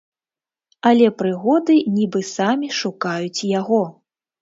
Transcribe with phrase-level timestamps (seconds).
[0.91, 3.83] Але прыгоды нібы самі шукаюць яго.